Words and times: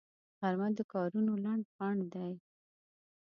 غرمه 0.39 0.67
د 0.77 0.79
کارونو 0.91 1.31
لنډ 1.45 1.63
بند 1.77 2.01
دی 2.13 2.33